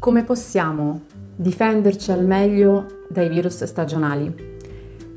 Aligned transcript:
Come 0.00 0.24
possiamo 0.24 1.02
difenderci 1.36 2.10
al 2.10 2.24
meglio 2.24 2.86
dai 3.10 3.28
virus 3.28 3.62
stagionali? 3.64 4.56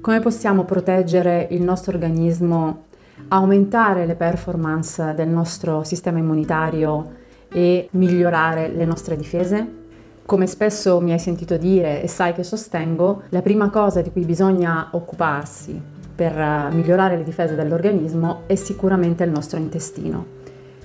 Come 0.02 0.20
possiamo 0.20 0.66
proteggere 0.66 1.48
il 1.52 1.62
nostro 1.62 1.94
organismo, 1.94 2.88
aumentare 3.30 4.06
le 4.06 4.16
performance 4.16 5.14
del 5.14 5.30
nostro 5.30 5.86
sistema 5.86 6.18
immunitario 6.18 7.12
e 7.48 7.88
migliorare 7.92 8.68
le 8.68 8.84
nostre 8.84 9.16
difese? 9.16 9.66
Come 10.26 10.48
spesso 10.48 11.00
mi 11.00 11.14
hai 11.14 11.20
sentito 11.20 11.56
dire 11.56 12.04
e 12.04 12.10
sai 12.10 12.34
che 12.34 12.44
sostengo, 12.44 13.22
la 13.30 13.42
prima 13.42 13.70
cosa 13.70 14.02
di 14.02 14.12
cui 14.12 14.26
bisogna 14.26 14.90
occuparsi 14.92 15.82
per 16.14 16.34
migliorare 16.74 17.16
le 17.16 17.24
difese 17.24 17.56
dell'organismo 17.56 18.42
è 18.48 18.56
sicuramente 18.56 19.24
il 19.24 19.32
nostro 19.32 19.60
intestino. 19.60 20.42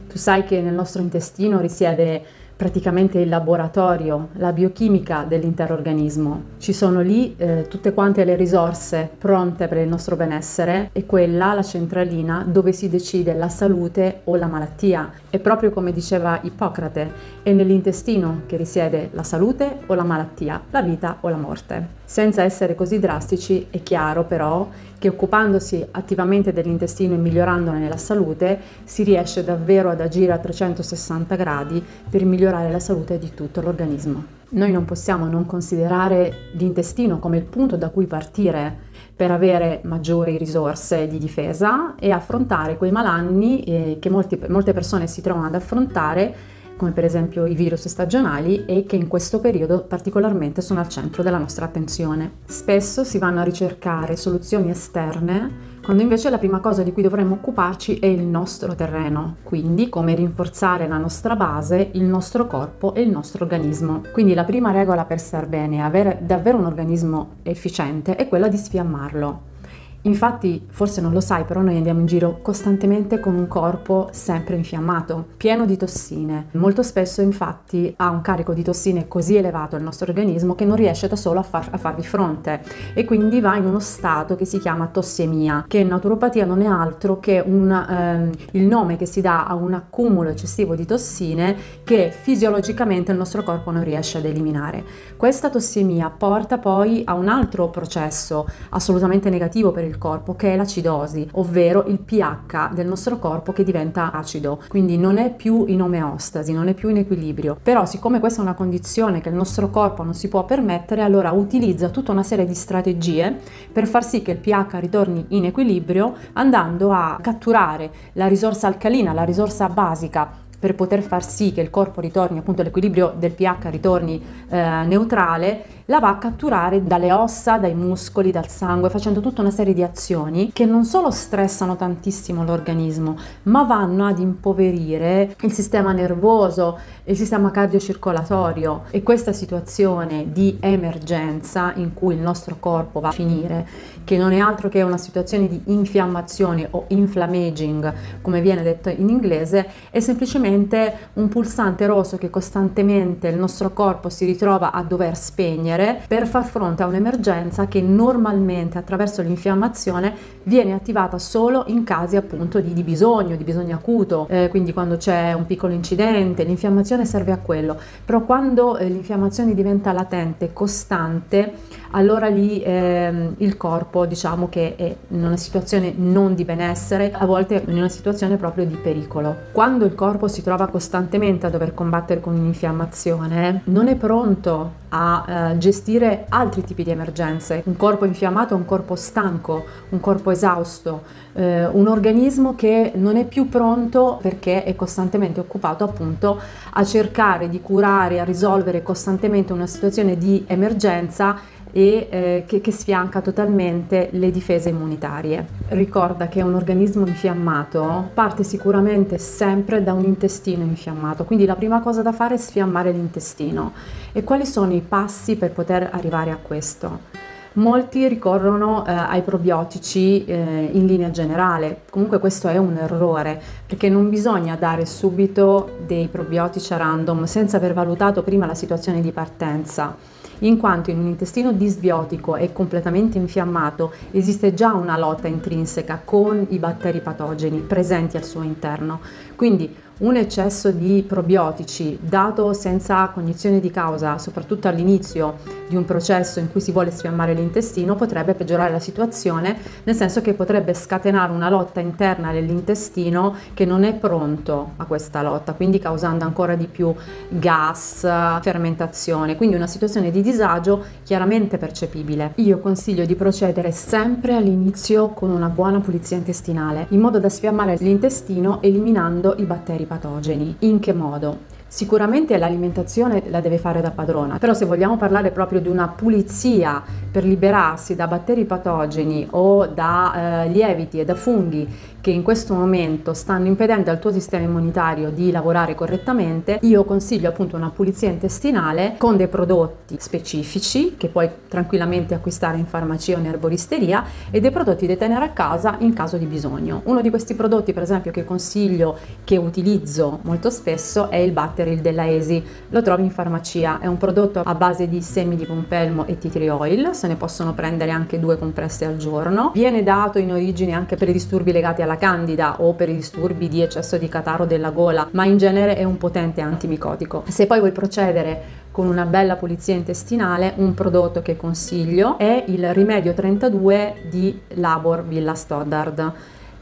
Tu 0.09 0.19
sai 0.19 0.45
che 0.45 0.63
nel 0.63 0.73
nostro 0.73 1.03
intestino 1.03 1.61
risiede 1.61 2.47
praticamente 2.59 3.21
il 3.21 3.29
laboratorio, 3.29 4.31
la 4.33 4.53
biochimica 4.53 5.23
dell'intero 5.23 5.75
organismo. 5.75 6.43
Ci 6.59 6.73
sono 6.73 7.01
lì 7.01 7.37
eh, 7.37 7.67
tutte 7.69 7.95
quante 7.95 8.25
le 8.25 8.35
risorse 8.35 9.09
pronte 9.17 9.69
per 9.69 9.79
il 9.79 9.87
nostro 9.87 10.17
benessere 10.17 10.91
e 10.93 11.07
quella, 11.07 11.55
la 11.55 11.63
centralina, 11.63 12.45
dove 12.45 12.73
si 12.73 12.89
decide 12.89 13.35
la 13.35 13.49
salute 13.49 14.23
o 14.25 14.35
la 14.35 14.49
malattia. 14.49 15.09
E 15.31 15.39
proprio 15.39 15.71
come 15.71 15.93
diceva 15.93 16.41
Ippocrate, 16.43 17.13
è 17.45 17.53
nell'intestino 17.53 18.43
che 18.47 18.57
risiede 18.57 19.11
la 19.13 19.23
salute 19.23 19.83
o 19.87 19.95
la 19.95 20.03
malattia, 20.03 20.61
la 20.71 20.83
vita 20.83 21.19
o 21.21 21.29
la 21.29 21.37
morte. 21.37 21.98
Senza 22.11 22.43
essere 22.43 22.75
così 22.75 22.99
drastici, 22.99 23.67
è 23.69 23.83
chiaro 23.83 24.25
però 24.25 24.67
che 24.99 25.09
occupandosi 25.09 25.89
attivamente 25.91 26.55
dell'intestino 26.55 27.13
e 27.13 27.19
migliorandone 27.19 27.87
la 27.87 27.99
salute, 27.99 28.59
si 28.83 29.03
riesce 29.03 29.45
davvero 29.45 29.91
ad 29.91 30.01
agire 30.01 30.33
a 30.33 30.39
360 30.39 31.37
gradi 31.37 31.85
per 32.09 32.25
migliorare 32.25 32.73
la 32.73 32.79
salute 32.79 33.19
di 33.19 33.35
tutto 33.35 33.61
l'organismo. 33.61 34.25
Noi 34.53 34.73
non 34.73 34.87
possiamo 34.87 35.27
non 35.27 35.45
considerare 35.45 36.33
l'intestino 36.53 37.19
come 37.19 37.37
il 37.37 37.45
punto 37.45 37.77
da 37.77 37.91
cui 37.91 38.07
partire 38.07 38.75
per 39.15 39.31
avere 39.31 39.81
maggiori 39.85 40.39
risorse 40.39 41.09
di 41.09 41.19
difesa 41.19 41.95
e 41.97 42.11
affrontare 42.11 42.79
quei 42.79 42.91
malanni 42.91 43.63
eh, 43.65 43.99
che 44.01 44.09
molte 44.09 44.73
persone 44.73 45.07
si 45.07 45.21
trovano 45.21 45.49
ad 45.49 45.57
affrontare 45.57 46.57
come 46.79 46.93
per 46.93 47.05
esempio 47.05 47.45
i 47.45 47.55
virus 47.55 47.89
stagionali 47.89 48.65
e 48.65 48.85
che 48.87 48.97
in 48.97 49.09
questo 49.09 49.41
periodo 49.41 49.83
particolarmente 49.83 50.63
sono 50.63 50.81
al 50.81 50.89
centro 50.89 51.23
della 51.23 51.37
nostra 51.37 51.67
attenzione. 51.67 52.37
Spesso 52.47 53.05
si 53.05 53.19
vanno 53.19 53.41
a 53.41 53.45
ricercare 53.45 54.17
soluzioni 54.17 54.71
esterne 54.71 55.77
quando 55.89 56.05
invece 56.05 56.29
la 56.29 56.37
prima 56.37 56.61
cosa 56.61 56.83
di 56.83 56.93
cui 56.93 57.03
dovremmo 57.03 57.37
occuparci 57.37 57.99
è 57.99 58.05
il 58.05 58.21
nostro 58.21 58.75
terreno, 58.75 59.37
quindi 59.43 59.89
come 59.89 60.15
rinforzare 60.15 60.87
la 60.87 60.99
nostra 60.99 61.35
base, 61.35 61.91
il 61.95 62.05
nostro 62.05 62.47
corpo 62.47 62.93
e 62.93 63.01
il 63.01 63.09
nostro 63.09 63.45
organismo. 63.45 64.03
Quindi 64.13 64.35
la 64.35 64.45
prima 64.45 64.71
regola 64.71 65.07
per 65.07 65.19
star 65.19 65.47
bene 65.47 65.77
e 65.77 65.81
avere 65.81 66.19
davvero 66.21 66.59
un 66.59 66.67
organismo 66.67 67.37
efficiente 67.43 68.17
è 68.17 68.29
quella 68.29 68.49
di 68.49 68.59
sfiammarlo. 68.59 69.57
Infatti, 70.03 70.65
forse 70.71 71.01
non 71.01 71.13
lo 71.13 71.21
sai, 71.21 71.45
però 71.45 71.61
noi 71.61 71.77
andiamo 71.77 71.99
in 72.01 72.07
giro 72.07 72.39
costantemente 72.41 73.19
con 73.19 73.35
un 73.35 73.49
corpo 73.49 74.09
sempre 74.13 74.55
infiammato, 74.55 75.27
pieno 75.37 75.67
di 75.67 75.77
tossine. 75.77 76.47
Molto 76.53 76.85
spesso, 76.85 77.21
infatti, 77.21 77.93
ha 77.97 78.09
un 78.09 78.21
carico 78.21 78.55
di 78.55 78.63
tossine 78.63 79.09
così 79.09 79.37
elevato 79.37 79.75
il 79.75 79.83
nostro 79.83 80.07
organismo 80.09 80.55
che 80.55 80.65
non 80.65 80.77
riesce 80.77 81.09
da 81.09 81.17
solo 81.17 81.41
a, 81.41 81.43
far, 81.43 81.69
a 81.73 81.79
farvi 81.79 82.05
fronte 82.05 82.63
e 82.95 83.05
quindi 83.05 83.41
va 83.41 83.57
in 83.57 83.65
uno 83.65 83.81
stato 83.81 84.37
che 84.37 84.45
si 84.45 84.61
chiama 84.61 84.87
tossemia, 84.87 85.65
che 85.67 85.79
in 85.79 85.89
naturopatia 85.89 86.45
non 86.45 86.63
è 86.63 86.67
altro 86.67 87.19
che 87.19 87.43
un, 87.45 87.71
ehm, 87.71 88.31
il 88.53 88.63
nome 88.63 88.97
che 88.97 89.07
si 89.07 89.21
dà 89.21 89.47
a 89.47 89.55
un 89.55 89.75
accumulo 89.75 90.31
eccessivo 90.31 90.77
di 90.77 90.87
tossine 90.87 91.57
che 91.83 92.13
fisiologicamente 92.13 93.11
il 93.11 93.19
nostro 93.19 93.43
corpo 93.43 93.73
non 93.73 93.83
riesce 93.83 94.19
ad 94.19 94.25
eliminare. 94.27 94.85
Questa 95.17 95.51
tossemia 95.51 96.09
porta 96.09 96.59
poi 96.59 97.03
a 97.05 97.15
un 97.15 97.29
altro 97.29 97.69
processo 97.69 98.47
assolutamente 98.71 99.29
negativo 99.29 99.73
per 99.73 99.85
il 99.85 99.88
corpo 99.97 100.35
che 100.35 100.53
è 100.53 100.57
l'acidosi, 100.57 101.27
ovvero 101.33 101.85
il 101.87 102.01
pH 102.01 102.75
del 102.75 102.87
nostro 102.87 103.19
corpo 103.19 103.53
che 103.53 103.65
diventa 103.65 104.13
acido, 104.13 104.61
quindi 104.69 104.99
non 104.99 105.17
è 105.17 105.35
più 105.35 105.65
in 105.69 105.81
omeostasi, 105.81 106.53
non 106.53 106.69
è 106.69 106.75
più 106.75 106.91
in 106.91 106.99
equilibrio. 106.99 107.57
Però 107.63 107.87
siccome 107.87 108.21
questa 108.21 108.41
è 108.41 108.43
una 108.43 108.55
condizione 108.55 109.23
che 109.23 109.31
il 109.31 109.35
nostro 109.35 109.71
corpo 109.71 110.03
non 110.03 110.15
si 110.15 110.29
può 110.29 110.45
permettere, 110.45 111.01
allora 111.01 111.31
utilizza 111.31 111.89
tutta 111.89 112.13
una 112.13 112.23
serie 112.23 112.45
di 112.45 112.55
strategie 112.55 113.39
per 113.73 113.87
far 113.87 114.05
sì 114.05 114.21
che 114.21 114.33
il 114.33 114.39
pH 114.39 114.79
ritorni 114.81 115.25
in 115.29 115.47
equilibrio 115.47 116.15
andando 116.35 116.93
a 116.93 117.19
catturare 117.23 117.91
la 118.13 118.27
risorsa 118.27 118.67
alcalina, 118.67 119.13
la 119.13 119.25
risorsa 119.25 119.69
basica 119.69 120.47
per 120.59 120.75
poter 120.75 121.03
far 121.03 121.25
sì 121.25 121.53
che 121.53 121.61
il 121.61 121.71
corpo 121.71 122.01
ritorni 122.01 122.39
appunto 122.39 122.63
l'equilibrio 122.63 123.15
del 123.17 123.33
pH 123.33 123.71
ritorni 123.71 124.23
eh, 124.49 124.85
neutrale 124.87 125.77
la 125.91 126.01
va 126.01 126.11
a 126.11 126.19
catturare 126.19 126.85
dalle 126.85 127.13
ossa, 127.13 127.57
dai 127.57 127.75
muscoli, 127.75 128.31
dal 128.31 128.49
sangue, 128.49 128.91
facendo 128.91 129.21
tutta 129.21 129.41
una 129.41 129.51
serie 129.51 129.73
di 129.73 129.83
azioni 129.83 130.51
che 130.53 130.67
non 130.67 130.85
solo 130.85 131.11
stressano 131.11 131.77
tantissimo 131.77 132.45
l'organismo, 132.45 133.17
ma 133.45 133.63
vanno 133.63 134.05
ad 134.07 134.19
impoverire 134.19 135.35
il 135.41 135.53
sistema 135.53 135.93
nervoso, 135.93 136.79
il 137.09 137.17
sistema 137.17 137.51
cardiocircolatorio 137.51 138.85
e 138.91 139.03
questa 139.03 139.33
situazione 139.33 140.27
di 140.31 140.59
emergenza 140.61 141.73
in 141.77 141.95
cui 141.95 142.15
il 142.15 142.21
nostro 142.21 142.57
corpo 142.61 143.01
va 143.01 143.09
a 143.09 143.13
finire, 143.13 143.67
che 144.05 144.19
non 144.19 144.33
è 144.33 144.39
altro 144.39 144.69
che 144.69 144.83
una 144.83 144.99
situazione 144.99 145.49
di 145.49 145.61
infiammazione 145.67 146.69
o 146.71 146.85
inflammaging, 146.89 147.93
come 148.21 148.43
viene 148.43 148.63
detto 148.63 148.91
in 148.91 149.09
inglese, 149.09 149.69
è 149.91 150.01
semplicemente 150.01 151.11
un 151.15 151.29
pulsante 151.29 151.87
rosso 151.87 152.19
che 152.19 152.29
costantemente 152.29 153.29
il 153.29 153.39
nostro 153.39 153.73
corpo 153.73 154.11
si 154.11 154.27
ritrova 154.27 154.73
a 154.73 154.83
dover 154.83 155.17
spegnere 155.17 156.03
per 156.07 156.27
far 156.27 156.45
fronte 156.45 156.83
a 156.83 156.87
un'emergenza 156.87 157.69
che 157.69 157.81
normalmente 157.81 158.77
attraverso 158.77 159.23
l'infiammazione 159.23 160.15
viene 160.43 160.75
attivata 160.75 161.19
solo 161.19 161.65
in 161.69 161.85
casi 161.85 162.17
appunto 162.17 162.61
di, 162.61 162.75
di 162.75 162.83
bisogno, 162.83 163.37
di 163.37 163.45
bisogno 163.45 163.77
acuto, 163.77 164.27
eh, 164.29 164.49
quindi 164.51 164.75
quando 164.75 164.99
c'è 164.99 165.33
un 165.33 165.47
piccolo 165.47 165.73
incidente, 165.73 166.45
l'infiammazione 166.45 166.97
serve 167.05 167.33
a 167.33 167.39
quello, 167.39 167.77
però 168.05 168.23
quando 168.25 168.77
eh, 168.77 168.89
l'infiammazione 168.89 169.55
diventa 169.55 169.93
latente, 169.93 170.53
costante, 170.53 171.55
allora 171.91 172.29
lì 172.29 172.61
eh, 172.63 173.31
il 173.37 173.57
corpo 173.57 174.07
diciamo 174.07 174.49
che 174.49 174.77
è 174.77 174.97
in 175.09 175.25
una 175.25 175.37
situazione 175.37 175.93
non 175.97 176.35
di 176.35 176.45
benessere, 176.45 177.13
a 177.13 177.25
volte 177.25 177.63
in 177.67 177.77
una 177.77 177.89
situazione 177.89 178.37
proprio 178.37 178.67
di 178.67 178.75
pericolo. 178.75 179.35
Quando 179.53 179.85
il 179.85 179.95
corpo 179.95 180.29
si 180.29 180.43
trova 180.43 180.67
costantemente 180.67 181.47
a 181.47 181.51
dover 181.51 181.75
combattere 181.75 182.21
con 182.21 182.35
un'infiammazione, 182.35 183.63
non 183.65 183.89
è 183.89 183.97
pronto 183.97 184.87
a 184.91 185.51
eh, 185.53 185.59
gestire 185.59 186.27
altri 186.29 186.65
tipi 186.65 186.83
di 186.83 186.91
emergenze. 186.91 187.63
Un 187.67 187.77
corpo 187.77 188.05
infiammato 188.05 188.55
è 188.55 188.57
un 188.57 188.65
corpo 188.65 188.97
stanco, 188.97 189.65
un 189.91 190.01
corpo 190.01 190.31
esausto, 190.31 191.03
eh, 191.35 191.67
un 191.67 191.87
organismo 191.87 192.55
che 192.55 192.93
non 192.95 193.17
è 193.17 193.27
più 193.27 193.49
pronto 193.49 194.19
perché 194.21 194.65
è 194.65 194.75
costantemente 194.75 195.41
occupato 195.41 195.85
appunto 195.85 196.41
a 196.71 196.85
cercare 196.85 197.49
di 197.49 197.61
curare, 197.61 198.21
a 198.21 198.25
risolvere 198.25 198.83
costantemente 198.83 199.53
una 199.53 199.67
situazione 199.67 200.17
di 200.17 200.45
emergenza 200.47 201.57
e 201.79 202.09
eh, 202.11 202.45
che, 202.45 202.61
che, 202.61 202.73
sfianca 202.73 203.21
totalmente 203.21 204.09
le 204.11 204.33
difese 204.33 204.71
immunitarie. 204.71 205.47
Ricorda 205.69 206.27
che 206.27 206.43
un 206.43 206.55
organismo 206.55 207.07
infiammato 207.07 208.11
parte 208.15 208.43
sicuramente 208.43 209.17
sempre 209.19 209.85
da 209.85 209.93
un 209.93 210.03
intestino 210.03 210.65
infiammato, 210.65 211.23
quindi 211.23 211.47
la 211.47 211.55
prima 211.55 211.79
cosa 211.79 212.03
da 212.03 212.11
fare 212.11 212.35
è 212.35 212.39
sfiammare 212.39 212.91
l'intestino. 212.91 213.75
E 214.11 214.25
quali 214.25 214.45
sono 214.45 214.75
i 214.75 214.81
passi 214.81 215.37
per 215.37 215.53
poter 215.53 215.89
arrivare 215.93 216.33
a 216.33 216.39
questo? 216.43 217.27
Molti 217.53 218.09
ricorrono 218.09 218.85
eh, 218.85 218.91
ai 218.91 219.23
probiotici 219.23 220.25
eh, 220.25 220.71
in 220.73 220.85
linea 220.85 221.13
generale, 221.13 221.83
comunque 221.91 222.19
questo 222.19 222.49
è 222.49 222.57
un 222.57 222.77
errore 222.77 223.41
perché 223.67 223.89
non 223.89 224.11
bisogna 224.11 224.57
dare 224.57 224.85
subito 224.85 225.77
dei 225.87 226.09
probiotici 226.09 226.73
a 226.73 226.77
random 226.77 227.23
senza 227.25 227.57
aver 227.57 227.73
valutato 227.73 228.25
prima 228.25 228.47
la 228.47 228.55
situazione 228.55 229.01
di 229.01 229.13
partenza 229.13 230.18
in 230.41 230.57
quanto 230.57 230.91
in 230.91 230.99
un 230.99 231.07
intestino 231.07 231.53
disbiotico 231.53 232.37
e 232.37 232.53
completamente 232.53 233.19
infiammato 233.19 233.93
esiste 234.11 234.55
già 234.55 234.75
una 234.75 234.99
lotta 234.99 235.29
intrinseca 235.29 236.01
con 236.05 236.47
i 236.51 236.59
batteri 236.59 237.01
patogeni 237.01 237.59
presenti 237.59 238.17
al 238.17 238.25
suo 238.25 238.43
interno. 238.43 239.01
Quindi 239.35 239.75
un 239.99 240.15
eccesso 240.15 240.71
di 240.71 241.05
probiotici 241.07 241.99
dato 242.01 242.53
senza 242.53 243.09
cognizione 243.09 243.59
di 243.59 243.73
causa, 243.73 244.17
soprattutto 244.19 244.69
all'inizio 244.69 245.39
di 245.67 245.75
un 245.75 245.85
processo 245.85 246.39
in 246.39 246.53
cui 246.53 246.61
si 246.61 246.71
vuole 246.71 246.93
sfiammare 246.93 247.35
l'intestino, 247.35 247.97
potrebbe 247.97 248.35
peggiorare 248.35 248.71
la 248.71 248.79
situazione, 248.79 249.57
nel 249.83 249.97
senso 249.97 250.21
che 250.21 250.35
potrebbe 250.35 250.73
scatenare 250.73 251.33
una 251.33 251.51
lotta 251.51 251.81
interna 251.81 252.31
dell'intestino 252.31 253.35
che 253.55 253.65
non 253.65 253.83
è 253.83 253.93
pronto 253.93 254.75
a 254.77 254.85
questa 254.85 255.21
lotta, 255.21 255.55
quindi 255.55 255.81
causando 255.81 256.25
ancora 256.25 256.55
di 256.55 256.69
più 256.69 256.95
gas, 257.29 258.01
fermentazione, 258.01 259.35
quindi 259.37 259.57
una 259.57 259.67
situazione 259.67 260.13
di 260.13 260.23
disagio 260.31 260.85
chiaramente 261.03 261.59
percepibile. 261.59 262.33
Io 262.37 262.59
consiglio 262.59 263.05
di 263.05 263.15
procedere 263.15 263.73
sempre 263.73 264.35
all'inizio 264.37 265.09
con 265.09 265.31
una 265.31 265.49
buona 265.49 265.81
pulizia 265.81 266.17
intestinale, 266.17 266.87
in 266.91 267.01
modo 267.01 267.19
da 267.19 267.29
sfiammare 267.29 267.77
l'intestino 267.81 268.61
eliminando 268.63 269.35
i 269.39 269.45
batteri 269.45 269.85
patogeni. 269.85 270.57
In 270.61 270.79
che 270.81 270.93
modo? 270.93 271.57
Sicuramente 271.71 272.39
l'alimentazione 272.39 273.25
la 273.29 273.41
deve 273.41 273.59
fare 273.59 273.83
da 273.83 273.91
padrona, 273.91 274.39
però 274.39 274.55
se 274.55 274.65
vogliamo 274.65 274.97
parlare 274.97 275.31
proprio 275.31 275.61
di 275.61 275.69
una 275.69 275.87
pulizia 275.87 276.83
per 277.11 277.25
liberarsi 277.25 277.95
da 277.95 278.07
batteri 278.07 278.47
patogeni 278.47 279.27
o 279.33 279.67
da 279.67 280.45
eh, 280.45 280.49
lieviti 280.49 280.99
e 280.99 281.05
da 281.05 281.15
funghi 281.15 281.69
che 282.01 282.11
in 282.15 282.23
questo 282.23 282.55
momento 282.55 283.13
stanno 283.13 283.49
impedendo 283.49 283.91
al 283.91 283.99
tuo 283.99 284.13
sistema 284.13 284.45
immunitario 284.45 285.11
di 285.11 285.31
lavorare 285.31 285.75
correttamente, 285.75 286.59
io 286.63 286.85
consiglio 286.85 287.29
appunto 287.29 287.57
una 287.57 287.71
pulizia 287.71 288.09
intestinale 288.09 288.95
con 288.97 289.19
dei 289.19 289.29
prodotti 289.29 289.97
specifici 289.99 290.95
che 290.97 291.09
puoi 291.09 291.29
tranquillamente 291.49 292.15
acquistare 292.15 292.57
in 292.57 292.65
farmacia 292.65 293.17
o 293.17 293.19
in 293.19 293.27
erboristeria 293.27 294.05
e 294.31 294.41
dei 294.41 294.51
prodotti 294.51 294.87
da 294.87 294.97
tenere 294.97 295.25
a 295.27 295.31
casa 295.31 295.77
in 295.81 295.93
caso 295.93 296.17
di 296.17 296.25
bisogno. 296.25 296.81
Uno 296.85 297.03
di 297.03 297.11
questi 297.11 297.35
prodotti 297.35 297.75
per 297.75 297.83
esempio 297.83 298.11
che 298.11 298.25
consiglio, 298.25 298.97
che 299.25 299.37
utilizzo 299.37 300.21
molto 300.23 300.49
spesso 300.49 301.11
è 301.11 301.17
il 301.17 301.33
Batteril 301.59 301.81
della 301.81 302.07
Esi, 302.07 302.43
lo 302.69 302.83
trovi 302.83 303.03
in 303.03 303.11
farmacia, 303.11 303.81
è 303.81 303.87
un 303.87 303.97
prodotto 303.97 304.43
a 304.45 304.55
base 304.55 304.89
di 304.89 305.03
semi 305.03 305.35
di 305.35 305.45
pompelmo 305.45 306.07
e 306.07 306.19
tea 306.19 306.31
tree 306.31 306.51
oil, 306.51 306.91
se 306.93 307.09
ne 307.09 307.17
possono 307.17 307.53
prendere 307.53 307.91
anche 307.91 308.21
due 308.21 308.39
compresse 308.39 308.85
al 308.85 308.97
giorno, 308.97 309.51
viene 309.55 309.83
dato 309.83 310.19
in 310.19 310.31
origine 310.31 310.73
anche 310.73 310.97
per 310.97 311.09
i 311.09 311.13
disturbi 311.13 311.51
legati 311.51 311.83
alla 311.83 311.97
candida 311.97 312.61
o 312.61 312.75
per 312.75 312.89
i 312.89 312.95
disturbi 312.95 313.49
di 313.49 313.61
eccesso 313.63 313.99
di 313.99 314.09
catarro 314.09 314.47
della 314.47 314.71
gola, 314.71 315.09
ma 315.13 315.25
in 315.25 315.37
genere 315.37 315.77
è 315.77 315.85
un 315.85 315.99
potente 315.99 316.41
antimicotico. 316.41 317.25
Se 317.27 317.47
poi 317.47 317.59
vuoi 317.59 317.73
procedere 317.73 318.67
con 318.71 318.87
una 318.87 319.05
bella 319.05 319.35
pulizia 319.35 319.75
intestinale, 319.75 320.53
un 320.57 320.75
prodotto 320.75 321.21
che 321.23 321.37
consiglio 321.37 322.17
è 322.19 322.45
il 322.47 322.73
Rimedio 322.73 323.13
32 323.13 324.07
di 324.09 324.41
Labor 324.55 325.05
Villa 325.05 325.35
Stoddard. 325.35 326.13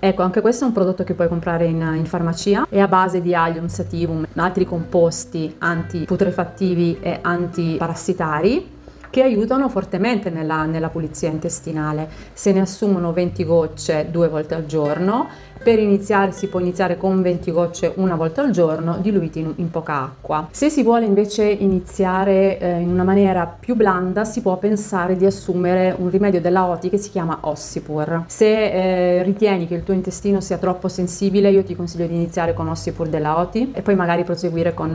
Ecco, 0.07 0.23
anche 0.23 0.41
questo 0.41 0.63
è 0.63 0.69
un 0.69 0.73
prodotto 0.73 1.03
che 1.03 1.15
puoi 1.15 1.27
comprare 1.27 1.65
in, 1.65 1.81
in 1.97 2.07
farmacia, 2.07 2.69
è 2.71 2.79
a 2.79 2.87
base 2.87 3.21
di 3.21 3.35
Allium 3.35 3.67
sativum, 3.67 4.25
altri 4.37 4.65
composti 4.65 5.53
antiputrefattivi 5.59 6.99
e 7.01 7.19
antiparassitari 7.21 8.75
che 9.11 9.23
aiutano 9.23 9.69
fortemente 9.69 10.31
nella, 10.31 10.65
nella 10.65 10.89
pulizia 10.89 11.29
intestinale. 11.29 12.09
Se 12.33 12.53
ne 12.53 12.61
assumono 12.61 13.13
20 13.13 13.45
gocce 13.45 14.09
due 14.11 14.29
volte 14.29 14.55
al 14.55 14.67
giorno 14.67 15.29
per 15.67 15.81
iniziare 15.81 16.31
si 16.31 16.47
può 16.47 16.61
iniziare 16.61 16.97
con 16.97 17.21
20 17.23 17.51
gocce 17.51 17.93
una 17.97 18.15
volta 18.15 18.41
al 18.41 18.51
giorno 18.51 18.99
diluiti 19.01 19.41
in, 19.41 19.53
in 19.57 19.71
poca 19.71 20.03
acqua. 20.03 20.47
Se 20.53 20.71
si 20.71 20.85
vuole 20.85 21.07
invece 21.07 21.45
iniziare 21.45 22.59
eh, 22.59 22.79
in 22.79 22.89
una 22.89 23.03
maniera 23.03 23.47
più 23.47 23.75
blanda 23.75 24.25
si 24.25 24.43
può 24.43 24.59
pensare 24.59 25.17
di 25.17 25.27
assumere 25.27 25.93
un 25.99 26.09
rimedio 26.09 26.41
della 26.41 26.67
OTI 26.67 26.91
che 26.91 26.99
si 26.99 27.11
chiama 27.11 27.39
Ossipur. 27.41 28.25
Se 28.27 28.47
eh, 28.47 29.23
ritieni 29.25 29.67
che 29.67 29.75
il 29.75 29.83
tuo 29.83 29.93
intestino 29.93 30.41
sia 30.41 30.59
troppo 30.59 30.87
sensibile 30.87 31.51
io 31.51 31.65
ti 31.65 31.75
consiglio 31.75 32.07
di 32.07 32.15
iniziare 32.15 32.55
con 32.55 32.69
Ossipur 32.69 33.09
della 33.09 33.39
OTI 33.41 33.73
e 33.75 33.83
poi 33.83 33.97
magari 33.97 34.23
proseguire 34.23 34.73
con 34.73 34.95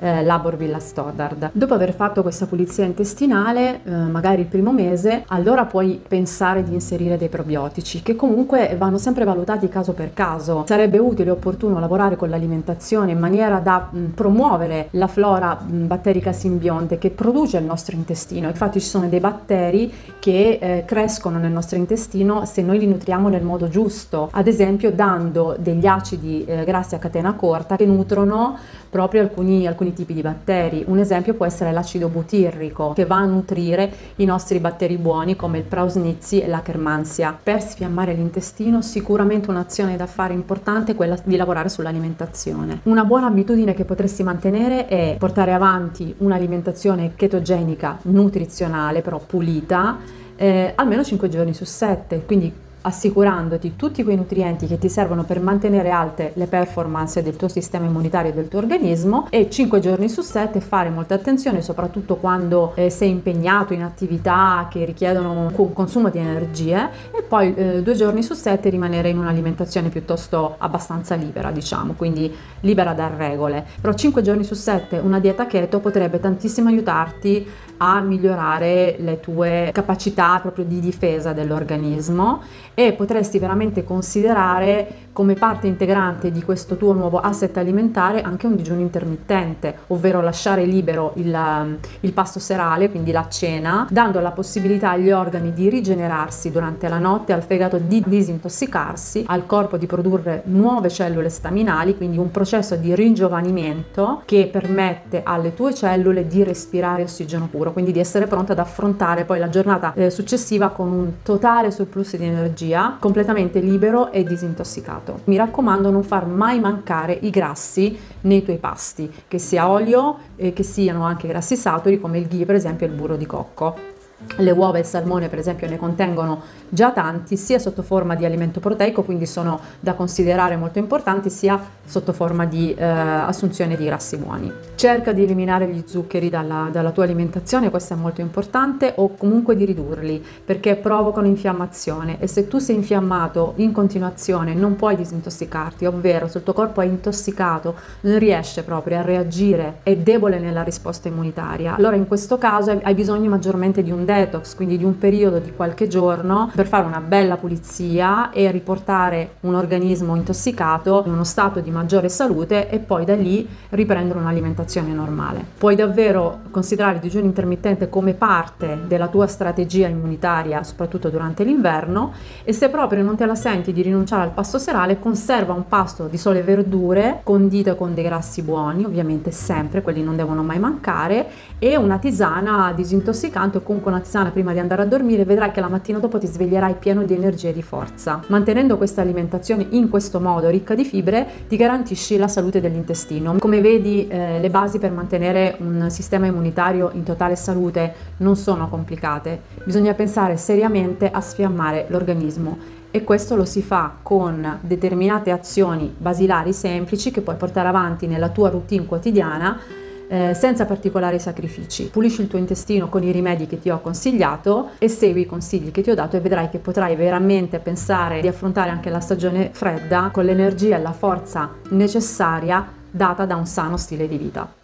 eh, 0.00 0.24
Labor 0.24 0.56
Villa 0.56 0.80
Stoddard. 0.80 1.50
Dopo 1.52 1.74
aver 1.74 1.94
fatto 1.94 2.22
questa 2.22 2.46
pulizia 2.46 2.84
intestinale, 2.84 3.47
eh, 3.56 3.90
magari 3.90 4.42
il 4.42 4.46
primo 4.46 4.72
mese, 4.72 5.24
allora 5.28 5.64
puoi 5.64 6.00
pensare 6.06 6.62
di 6.62 6.72
inserire 6.72 7.16
dei 7.16 7.28
probiotici 7.28 8.02
che 8.02 8.16
comunque 8.16 8.74
vanno 8.78 8.98
sempre 8.98 9.24
valutati 9.24 9.68
caso 9.68 9.92
per 9.92 10.12
caso 10.12 10.64
sarebbe 10.66 10.98
utile 10.98 11.28
e 11.28 11.32
opportuno 11.32 11.78
lavorare 11.78 12.16
con 12.16 12.28
l'alimentazione 12.28 13.12
in 13.12 13.18
maniera 13.18 13.58
da 13.58 13.88
mh, 13.90 14.04
promuovere 14.14 14.88
la 14.92 15.06
flora 15.06 15.54
mh, 15.54 15.86
batterica 15.86 16.32
simbionte 16.32 16.98
che 16.98 17.10
produce 17.10 17.58
il 17.58 17.64
nostro 17.64 17.96
intestino. 17.96 18.48
Infatti 18.48 18.80
ci 18.80 18.86
sono 18.86 19.08
dei 19.08 19.20
batteri 19.20 19.92
che 20.18 20.58
eh, 20.60 20.84
crescono 20.86 21.38
nel 21.38 21.52
nostro 21.52 21.76
intestino 21.76 22.44
se 22.44 22.62
noi 22.62 22.78
li 22.78 22.86
nutriamo 22.86 23.28
nel 23.28 23.42
modo 23.42 23.68
giusto, 23.68 24.28
ad 24.32 24.46
esempio 24.46 24.92
dando 24.92 25.56
degli 25.58 25.86
acidi 25.86 26.44
eh, 26.44 26.64
grassi 26.64 26.94
a 26.94 26.98
catena 26.98 27.34
corta 27.34 27.76
che 27.76 27.86
nutrono 27.86 28.56
proprio 28.90 29.22
alcuni, 29.22 29.66
alcuni 29.66 29.92
tipi 29.92 30.14
di 30.14 30.22
batteri. 30.22 30.84
Un 30.86 30.98
esempio 30.98 31.34
può 31.34 31.46
essere 31.46 31.72
l'acido 31.72 32.08
butirrico 32.08 32.92
che 32.94 33.04
va 33.04 33.16
a 33.16 33.24
nutrire 33.38 33.90
i 34.16 34.24
nostri 34.24 34.58
batteri 34.58 34.96
buoni 34.96 35.36
come 35.36 35.58
il 35.58 35.64
Prausnitzi 35.64 36.40
e 36.40 36.48
la 36.48 36.62
Kermansia. 36.62 37.36
Per 37.40 37.62
sfiammare 37.62 38.12
l'intestino 38.12 38.82
sicuramente 38.82 39.50
un'azione 39.50 39.96
da 39.96 40.06
fare 40.06 40.34
importante 40.34 40.92
è 40.92 40.94
quella 40.94 41.16
di 41.22 41.36
lavorare 41.36 41.68
sull'alimentazione. 41.68 42.80
Una 42.84 43.04
buona 43.04 43.26
abitudine 43.26 43.74
che 43.74 43.84
potresti 43.84 44.22
mantenere 44.22 44.86
è 44.86 45.16
portare 45.18 45.52
avanti 45.52 46.14
un'alimentazione 46.18 47.12
chetogenica 47.14 47.98
nutrizionale 48.02 49.02
però 49.02 49.20
pulita 49.24 49.98
eh, 50.36 50.72
almeno 50.74 51.02
5 51.02 51.28
giorni 51.28 51.52
su 51.52 51.64
7, 51.64 52.24
quindi 52.24 52.52
assicurandoti 52.82 53.74
tutti 53.76 54.04
quei 54.04 54.16
nutrienti 54.16 54.66
che 54.66 54.78
ti 54.78 54.88
servono 54.88 55.24
per 55.24 55.40
mantenere 55.40 55.90
alte 55.90 56.32
le 56.34 56.46
performance 56.46 57.22
del 57.22 57.36
tuo 57.36 57.48
sistema 57.48 57.86
immunitario 57.86 58.30
e 58.30 58.34
del 58.34 58.48
tuo 58.48 58.60
organismo 58.60 59.26
e 59.30 59.50
5 59.50 59.80
giorni 59.80 60.08
su 60.08 60.22
7 60.22 60.60
fare 60.60 60.90
molta 60.90 61.14
attenzione 61.14 61.60
soprattutto 61.62 62.16
quando 62.16 62.72
eh, 62.74 62.90
sei 62.90 63.10
impegnato 63.10 63.72
in 63.72 63.82
attività 63.82 64.68
che 64.70 64.84
richiedono 64.84 65.52
un 65.56 65.72
consumo 65.72 66.08
di 66.08 66.18
energie 66.18 66.88
e 67.10 67.22
poi 67.22 67.54
eh, 67.54 67.96
giorni 67.98 68.22
su 68.22 68.34
7 68.34 68.68
rimanere 68.68 69.08
in 69.08 69.18
un'alimentazione 69.18 69.88
piuttosto 69.88 70.54
abbastanza 70.58 71.14
libera 71.14 71.50
diciamo 71.50 71.94
quindi 71.94 72.32
libera 72.60 72.92
da 72.92 73.10
regole. 73.14 73.66
Però 73.80 73.92
5 73.92 74.22
giorni 74.22 74.44
su 74.44 74.54
7 74.54 74.98
una 74.98 75.18
dieta 75.18 75.46
keto 75.46 75.80
potrebbe 75.80 76.20
tantissimo 76.20 76.68
aiutarti 76.68 77.46
a 77.78 78.00
migliorare 78.00 78.96
le 78.98 79.20
tue 79.20 79.70
capacità 79.72 80.38
proprio 80.40 80.64
di 80.64 80.80
difesa 80.80 81.32
dell'organismo 81.32 82.42
e 82.78 82.92
potresti 82.92 83.40
veramente 83.40 83.82
considerare 83.82 85.08
come 85.18 85.34
parte 85.34 85.66
integrante 85.66 86.30
di 86.30 86.44
questo 86.44 86.76
tuo 86.76 86.92
nuovo 86.92 87.18
asset 87.18 87.56
alimentare 87.56 88.22
anche 88.22 88.46
un 88.46 88.54
digiuno 88.54 88.78
intermittente, 88.78 89.78
ovvero 89.88 90.20
lasciare 90.20 90.64
libero 90.64 91.10
il, 91.16 91.76
il 91.98 92.12
pasto 92.12 92.38
serale, 92.38 92.88
quindi 92.88 93.10
la 93.10 93.26
cena, 93.28 93.84
dando 93.90 94.20
la 94.20 94.30
possibilità 94.30 94.90
agli 94.90 95.10
organi 95.10 95.52
di 95.52 95.68
rigenerarsi 95.68 96.52
durante 96.52 96.86
la 96.86 97.00
notte, 97.00 97.32
al 97.32 97.42
fegato 97.42 97.78
di 97.78 98.00
disintossicarsi, 98.06 99.24
al 99.26 99.44
corpo 99.44 99.76
di 99.76 99.86
produrre 99.86 100.42
nuove 100.44 100.88
cellule 100.88 101.30
staminali, 101.30 101.96
quindi 101.96 102.16
un 102.16 102.30
processo 102.30 102.76
di 102.76 102.94
ringiovanimento 102.94 104.22
che 104.24 104.48
permette 104.52 105.22
alle 105.24 105.52
tue 105.52 105.74
cellule 105.74 106.28
di 106.28 106.44
respirare 106.44 107.02
ossigeno 107.02 107.48
puro, 107.50 107.72
quindi 107.72 107.90
di 107.90 107.98
essere 107.98 108.28
pronta 108.28 108.52
ad 108.52 108.60
affrontare 108.60 109.24
poi 109.24 109.40
la 109.40 109.48
giornata 109.48 109.94
eh, 109.94 110.10
successiva 110.10 110.68
con 110.68 110.92
un 110.92 111.12
totale 111.24 111.72
surplus 111.72 112.16
di 112.16 112.24
energia, 112.24 112.66
completamente 112.98 113.60
libero 113.60 114.12
e 114.12 114.24
disintossicato. 114.24 115.20
Mi 115.24 115.36
raccomando 115.36 115.90
non 115.90 116.02
far 116.02 116.26
mai 116.26 116.60
mancare 116.60 117.18
i 117.22 117.30
grassi 117.30 117.98
nei 118.22 118.42
tuoi 118.42 118.58
pasti, 118.58 119.10
che 119.26 119.38
sia 119.38 119.68
olio 119.68 120.18
e 120.36 120.52
che 120.52 120.62
siano 120.62 121.04
anche 121.04 121.28
grassi 121.28 121.56
saturi 121.56 122.00
come 122.00 122.18
il 122.18 122.26
ghee 122.26 122.44
per 122.44 122.54
esempio 122.54 122.86
e 122.86 122.90
il 122.90 122.94
burro 122.94 123.16
di 123.16 123.26
cocco. 123.26 123.96
Le 124.36 124.50
uova 124.50 124.78
e 124.78 124.80
il 124.80 124.86
salmone 124.86 125.28
per 125.28 125.38
esempio 125.38 125.68
ne 125.68 125.76
contengono 125.76 126.42
già 126.68 126.90
tanti 126.90 127.36
sia 127.36 127.58
sotto 127.58 127.82
forma 127.82 128.16
di 128.16 128.24
alimento 128.24 128.58
proteico 128.58 129.02
quindi 129.02 129.26
sono 129.26 129.60
da 129.78 129.94
considerare 129.94 130.56
molto 130.56 130.78
importanti 130.78 131.30
sia 131.30 131.58
sotto 131.84 132.12
forma 132.12 132.44
di 132.44 132.74
eh, 132.74 132.84
assunzione 132.84 133.76
di 133.76 133.84
grassi 133.84 134.16
buoni. 134.16 134.52
Cerca 134.74 135.12
di 135.12 135.22
eliminare 135.22 135.66
gli 135.68 135.84
zuccheri 135.86 136.28
dalla, 136.28 136.68
dalla 136.70 136.90
tua 136.90 137.04
alimentazione, 137.04 137.70
questo 137.70 137.94
è 137.94 137.96
molto 137.96 138.20
importante, 138.20 138.92
o 138.96 139.14
comunque 139.14 139.56
di 139.56 139.64
ridurli 139.64 140.22
perché 140.44 140.76
provocano 140.76 141.26
infiammazione 141.26 142.20
e 142.20 142.26
se 142.26 142.46
tu 142.48 142.58
sei 142.58 142.76
infiammato 142.76 143.54
in 143.56 143.72
continuazione 143.72 144.52
non 144.54 144.76
puoi 144.76 144.96
disintossicarti, 144.96 145.86
ovvero 145.86 146.28
se 146.28 146.38
il 146.38 146.44
tuo 146.44 146.52
corpo 146.52 146.80
è 146.80 146.86
intossicato, 146.86 147.74
non 148.00 148.18
riesce 148.18 148.62
proprio 148.62 148.98
a 148.98 149.02
reagire, 149.02 149.78
è 149.82 149.96
debole 149.96 150.38
nella 150.38 150.62
risposta 150.62 151.08
immunitaria, 151.08 151.76
allora 151.76 151.96
in 151.96 152.06
questo 152.06 152.36
caso 152.36 152.78
hai 152.82 152.94
bisogno 152.94 153.30
maggiormente 153.30 153.82
di 153.82 153.90
un 153.90 154.04
detox, 154.08 154.54
quindi 154.54 154.78
di 154.78 154.84
un 154.84 154.96
periodo 154.96 155.38
di 155.38 155.52
qualche 155.52 155.86
giorno 155.86 156.50
per 156.54 156.66
fare 156.66 156.86
una 156.86 157.00
bella 157.00 157.36
pulizia 157.36 158.30
e 158.30 158.50
riportare 158.50 159.32
un 159.40 159.54
organismo 159.54 160.16
intossicato 160.16 161.02
in 161.04 161.12
uno 161.12 161.24
stato 161.24 161.60
di 161.60 161.70
maggiore 161.70 162.08
salute 162.08 162.70
e 162.70 162.78
poi 162.78 163.04
da 163.04 163.14
lì 163.14 163.46
riprendere 163.70 164.18
un'alimentazione 164.18 164.94
normale. 164.94 165.44
Puoi 165.58 165.74
davvero 165.74 166.38
considerare 166.50 166.94
il 166.94 167.00
digiuno 167.00 167.26
intermittente 167.26 167.90
come 167.90 168.14
parte 168.14 168.78
della 168.86 169.08
tua 169.08 169.26
strategia 169.26 169.88
immunitaria, 169.88 170.62
soprattutto 170.62 171.10
durante 171.10 171.44
l'inverno, 171.44 172.12
e 172.44 172.54
se 172.54 172.70
proprio 172.70 173.02
non 173.02 173.16
te 173.16 173.26
la 173.26 173.34
senti 173.34 173.74
di 173.74 173.82
rinunciare 173.82 174.22
al 174.22 174.30
pasto 174.30 174.58
serale, 174.58 174.98
conserva 174.98 175.52
un 175.52 175.68
pasto 175.68 176.06
di 176.06 176.16
sole 176.16 176.40
verdure 176.42 177.20
condito 177.24 177.74
con 177.76 177.92
dei 177.92 178.04
grassi 178.04 178.40
buoni, 178.40 178.84
ovviamente 178.84 179.32
sempre, 179.32 179.82
quelli 179.82 180.02
non 180.02 180.16
devono 180.16 180.42
mai 180.42 180.58
mancare, 180.58 181.26
e 181.58 181.76
una 181.76 181.98
tisana 181.98 182.72
disintossicante 182.72 183.58
o 183.58 183.62
comunque 183.62 183.90
una 183.90 183.97
tisana 184.00 184.30
prima 184.30 184.52
di 184.52 184.58
andare 184.58 184.82
a 184.82 184.84
dormire, 184.86 185.24
vedrai 185.24 185.50
che 185.50 185.60
la 185.60 185.68
mattina 185.68 185.98
dopo 185.98 186.18
ti 186.18 186.26
sveglierai 186.26 186.74
pieno 186.78 187.04
di 187.04 187.14
energia 187.14 187.48
e 187.48 187.52
di 187.52 187.62
forza. 187.62 188.22
Mantenendo 188.28 188.76
questa 188.76 189.00
alimentazione 189.00 189.66
in 189.70 189.88
questo 189.88 190.20
modo, 190.20 190.48
ricca 190.48 190.74
di 190.74 190.84
fibre, 190.84 191.26
ti 191.48 191.56
garantisci 191.56 192.16
la 192.16 192.28
salute 192.28 192.60
dell'intestino. 192.60 193.36
Come 193.38 193.60
vedi, 193.60 194.06
eh, 194.08 194.40
le 194.40 194.50
basi 194.50 194.78
per 194.78 194.90
mantenere 194.90 195.56
un 195.58 195.86
sistema 195.90 196.26
immunitario 196.26 196.90
in 196.94 197.02
totale 197.02 197.36
salute 197.36 197.94
non 198.18 198.36
sono 198.36 198.68
complicate. 198.68 199.40
Bisogna 199.64 199.94
pensare 199.94 200.36
seriamente 200.36 201.10
a 201.10 201.20
sfiammare 201.20 201.86
l'organismo 201.88 202.76
e 202.90 203.04
questo 203.04 203.36
lo 203.36 203.44
si 203.44 203.62
fa 203.62 203.96
con 204.02 204.58
determinate 204.62 205.30
azioni 205.30 205.94
basilari 205.96 206.52
semplici 206.52 207.10
che 207.10 207.20
puoi 207.20 207.36
portare 207.36 207.68
avanti 207.68 208.06
nella 208.06 208.30
tua 208.30 208.48
routine 208.48 208.86
quotidiana 208.86 209.60
eh, 210.08 210.34
senza 210.34 210.64
particolari 210.64 211.18
sacrifici. 211.18 211.84
Pulisci 211.84 212.22
il 212.22 212.28
tuo 212.28 212.38
intestino 212.38 212.88
con 212.88 213.02
i 213.02 213.12
rimedi 213.12 213.46
che 213.46 213.60
ti 213.60 213.70
ho 213.70 213.80
consigliato 213.80 214.70
e 214.78 214.88
segui 214.88 215.22
i 215.22 215.26
consigli 215.26 215.70
che 215.70 215.82
ti 215.82 215.90
ho 215.90 215.94
dato 215.94 216.16
e 216.16 216.20
vedrai 216.20 216.48
che 216.48 216.58
potrai 216.58 216.96
veramente 216.96 217.58
pensare 217.58 218.20
di 218.20 218.28
affrontare 218.28 218.70
anche 218.70 218.90
la 218.90 219.00
stagione 219.00 219.50
fredda 219.52 220.10
con 220.12 220.24
l'energia 220.24 220.76
e 220.76 220.80
la 220.80 220.92
forza 220.92 221.50
necessaria 221.70 222.66
data 222.90 223.26
da 223.26 223.36
un 223.36 223.46
sano 223.46 223.76
stile 223.76 224.08
di 224.08 224.16
vita. 224.16 224.57